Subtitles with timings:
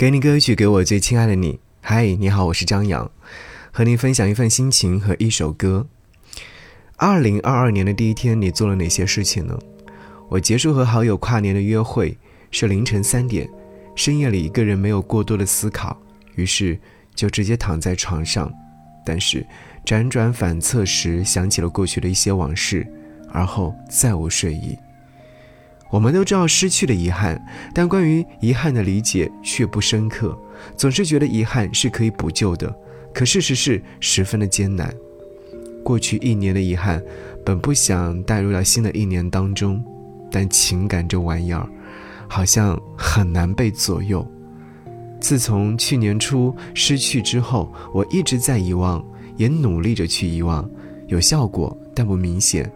[0.00, 1.60] 给你歌曲，给我最亲爱的你。
[1.82, 3.10] 嗨，你好，我是张扬，
[3.70, 5.86] 和你分享一份心情和一首歌。
[6.96, 9.58] 二零二二年的第一天，你做了哪些事情呢？
[10.30, 12.16] 我结束和好友跨年的约会
[12.50, 13.46] 是凌晨三点，
[13.94, 15.94] 深夜里一个人没有过多的思考，
[16.34, 16.80] 于是
[17.14, 18.50] 就直接躺在床上。
[19.04, 19.46] 但是
[19.84, 22.90] 辗转反侧时，想起了过去的一些往事，
[23.30, 24.78] 而后再无睡意。
[25.90, 27.44] 我们都知道失去的遗憾，
[27.74, 30.38] 但关于遗憾的理解却不深刻，
[30.76, 32.72] 总是觉得遗憾是可以补救的，
[33.12, 34.94] 可事实是十分的艰难。
[35.82, 37.02] 过去一年的遗憾，
[37.44, 39.82] 本不想带入到新的一年当中，
[40.30, 41.68] 但情感这玩意儿，
[42.28, 44.24] 好像很难被左右。
[45.20, 49.04] 自从去年初失去之后，我一直在遗忘，
[49.36, 50.68] 也努力着去遗忘，
[51.08, 52.70] 有效果但不明显。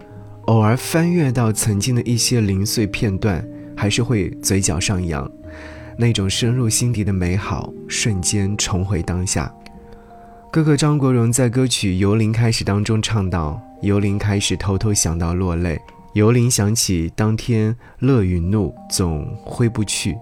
[0.46, 3.42] 偶尔翻阅到曾经的一些零碎片段，
[3.74, 5.30] 还是会嘴角上扬，
[5.96, 9.52] 那种深入心底的美好瞬间重回当下。
[10.52, 15.78] 哥哥张国荣在歌曲《由零开始》当中唱到：“由零开始，偷偷想到落泪；
[16.12, 20.14] 由零想起当天乐与怒，总挥不去。”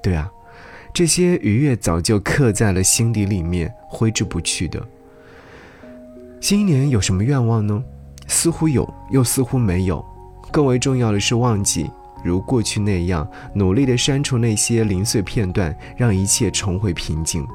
[0.00, 0.30] 对啊，
[0.94, 4.80] 这些愉悦早就刻在了心底里面，挥之不去的。
[6.40, 7.82] 新一年有什么愿望呢？
[8.40, 10.02] 似乎有，又似乎没有。
[10.50, 11.90] 更为重要的是，忘记
[12.24, 17.46] 如过去那样努力地删除那些零碎片段，让一切重回平静。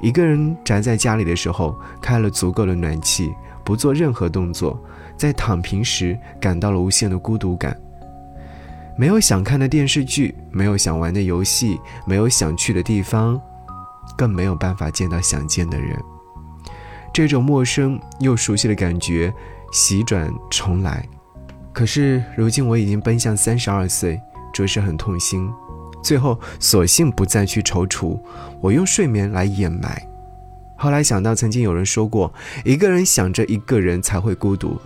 [0.00, 4.82] 一个人宅在家里的时候，开了足够的暖气，不做任何动作，
[5.14, 7.78] 在躺平时感到了无限的孤独感。
[8.96, 13.38] 没有想看的电视剧，没有想玩的游戏，没有想去的地方，
[14.16, 15.94] 更没有办法见到想见的人。
[17.12, 19.30] 这种陌生又熟悉的感觉。
[19.72, 21.08] 洗转重来，
[21.72, 24.20] 可是如今我已经奔向三十二岁，
[24.52, 25.50] 着实很痛心。
[26.04, 28.20] 最后索性不再去踌躇，
[28.60, 30.06] 我用睡眠来掩埋。
[30.76, 32.32] 后来想到曾经有人说过，
[32.64, 34.78] 一个人想着一个人才会孤独，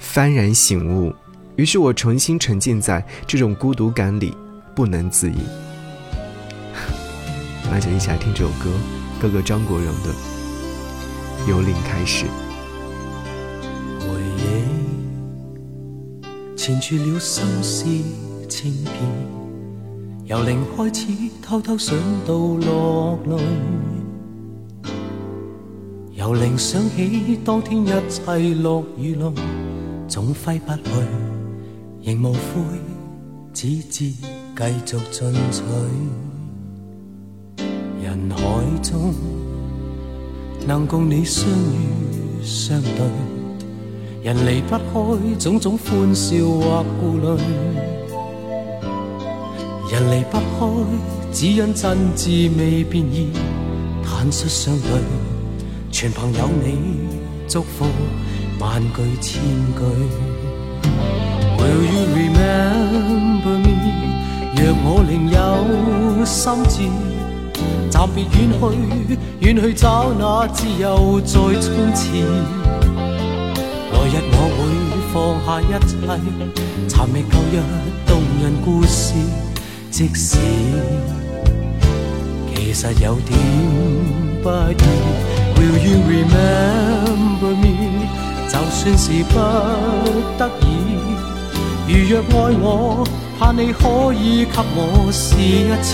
[0.00, 1.12] 幡然醒悟。
[1.56, 4.36] 于是我重新沉浸在这种孤独感里，
[4.76, 5.38] 不能自已。
[7.68, 8.70] 那就一起来听这首歌，
[9.20, 10.12] 哥哥张国荣的
[11.48, 12.26] 《由零开始》。
[16.70, 17.84] 缠住了心思
[18.48, 18.94] 千遍，
[20.26, 21.08] 由零开始，
[21.42, 23.36] 偷偷想到落泪。
[26.14, 29.32] 由零想起当天一切落与泪，
[30.06, 30.82] 总挥不去，
[32.02, 32.38] 仍无悔，
[33.52, 34.22] 只知继
[34.86, 35.64] 续进取。
[38.00, 39.12] 人海中
[40.68, 43.29] 能共你相遇相对。
[44.22, 44.82] 人离不开
[45.38, 47.26] 种种欢笑或顾虑，
[49.90, 50.42] 人离不开
[51.32, 53.30] 只因真挚未变异，
[54.04, 54.90] 坦率相对，
[55.90, 56.76] 全凭有你
[57.48, 57.86] 祝福
[58.58, 59.40] 万句千
[59.74, 59.80] 句。
[61.56, 63.72] Will you remember me？
[64.54, 66.82] 若我另有心志，
[67.88, 72.04] 暂别远去，远去找那自由再冲刺。
[73.92, 74.58] 来日我会
[75.12, 75.14] 放
[75.44, 75.90] 下一切，
[76.88, 77.54] 寻觅旧日
[78.06, 78.08] 动
[78.42, 79.14] 人故事。
[79.90, 80.38] 即使
[82.54, 83.30] 其实有点
[84.42, 84.82] 不易
[85.56, 88.06] ，Will you remember me？
[88.48, 89.34] 就算是不
[90.38, 90.64] 得已，
[91.86, 92.64] 如若爱我，
[93.38, 95.88] 盼你可以给我试一次。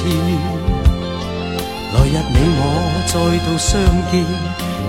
[1.94, 2.60] 来日你我
[3.06, 3.12] 再
[3.44, 3.80] 度相
[4.10, 4.14] 见，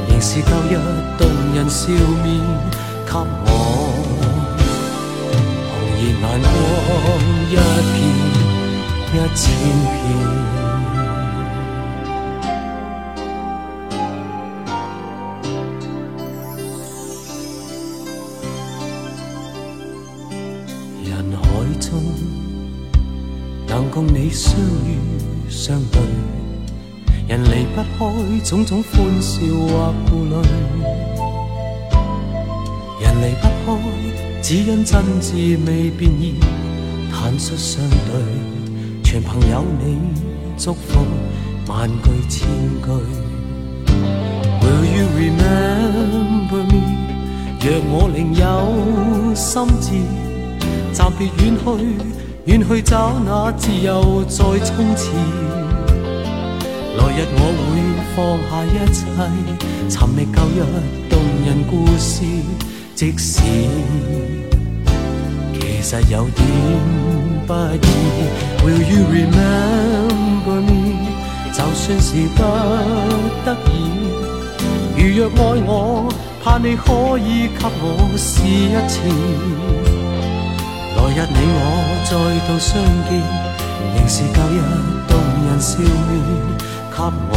[0.09, 0.73] 仍是旧日
[1.17, 1.21] 动
[1.55, 1.87] 人笑
[2.23, 2.25] 面。
[3.09, 3.21] 给我
[5.71, 6.45] 红颜难过
[7.47, 7.95] 一片
[9.13, 9.41] 一千
[9.93, 9.95] 片。
[21.05, 21.09] 人
[21.41, 21.43] 海
[21.79, 21.87] 中
[23.65, 24.53] 能共你相
[24.85, 24.87] 遇
[25.49, 26.01] 相对，
[27.29, 27.95] 人离不开
[28.43, 30.35] 种种欢笑或顾虑。
[33.21, 36.35] 离不开，只因真挚未变异，
[37.11, 39.97] 坦率相对，全凭有你
[40.57, 41.05] 祝福
[41.67, 42.47] 万句千
[42.81, 42.87] 句。
[44.61, 46.81] Will you remember me？
[47.59, 48.43] 若我另有
[49.35, 49.87] 心志，
[50.93, 51.65] 暂别远去，
[52.45, 55.11] 远去找那自由再冲刺。
[56.97, 57.69] 来日我会
[58.15, 58.15] 放
[58.49, 58.97] 下一切，
[59.89, 60.57] 寻觅旧日
[61.09, 62.23] 动人故事。
[62.97, 63.43] 即使
[65.53, 66.43] 其实有点
[67.45, 67.87] 不易
[68.65, 70.97] ，Will you remember me？
[71.53, 72.41] 就算是不
[73.45, 73.69] 得已。
[74.97, 75.71] 如若爱我，
[76.43, 77.85] 盼你可以给我
[78.17, 78.97] 试一次。
[80.95, 81.61] 来日你我
[82.03, 82.11] 再
[82.47, 83.09] 度相见，
[83.93, 84.57] 仍是旧日
[85.07, 85.11] 动
[85.45, 85.85] 人笑面，
[86.89, 86.97] 给
[87.29, 87.31] 我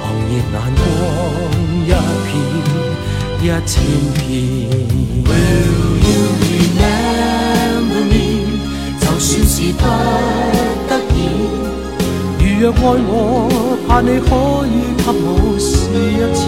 [0.30, 0.80] 叶眼光
[1.82, 2.30] 一片
[3.42, 3.82] 一千
[4.14, 4.22] 片。
[5.24, 8.14] Will you remember me？
[9.00, 9.82] 就算是不
[10.88, 11.18] 得已，
[12.38, 13.12] 如若爱我，
[13.88, 14.30] 盼你可
[14.68, 15.26] 以给我
[15.58, 16.40] 试一次。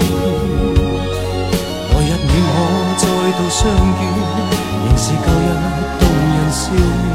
[1.91, 2.49] 来日你我
[2.97, 3.03] 再
[3.35, 3.61] 度相
[3.99, 4.03] 遇，
[4.85, 5.51] 仍是旧日
[5.99, 6.63] 动人笑
[7.11, 7.13] 面，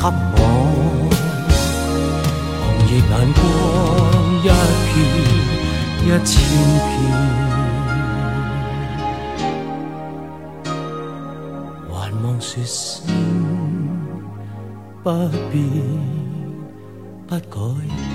[0.00, 0.02] 给
[0.32, 0.40] 我
[2.60, 3.38] 红叶眼光
[4.40, 4.48] 一
[4.88, 4.90] 片
[6.00, 6.32] 一千
[6.88, 7.53] 片。
[12.54, 13.04] 说声
[15.02, 15.10] 不
[15.50, 15.60] 变
[17.26, 18.13] 不改。